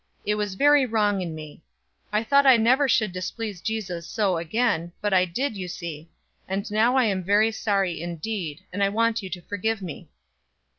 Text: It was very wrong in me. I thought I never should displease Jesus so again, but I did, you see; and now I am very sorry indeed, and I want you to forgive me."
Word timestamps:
It 0.25 0.33
was 0.33 0.55
very 0.55 0.83
wrong 0.87 1.21
in 1.21 1.35
me. 1.35 1.61
I 2.11 2.23
thought 2.23 2.47
I 2.47 2.57
never 2.57 2.89
should 2.89 3.11
displease 3.11 3.61
Jesus 3.61 4.07
so 4.07 4.37
again, 4.37 4.93
but 4.99 5.13
I 5.13 5.25
did, 5.25 5.55
you 5.55 5.67
see; 5.67 6.09
and 6.47 6.71
now 6.71 6.95
I 6.95 7.05
am 7.05 7.23
very 7.23 7.51
sorry 7.51 8.01
indeed, 8.01 8.63
and 8.73 8.83
I 8.83 8.89
want 8.89 9.21
you 9.21 9.29
to 9.29 9.41
forgive 9.43 9.79
me." 9.83 10.09